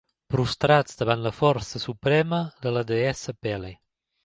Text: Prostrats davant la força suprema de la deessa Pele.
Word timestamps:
Prostrats 0.35 0.97
davant 1.01 1.21
la 1.25 1.33
força 1.41 1.83
suprema 1.85 2.41
de 2.65 2.75
la 2.79 2.85
deessa 2.95 3.39
Pele. 3.45 3.73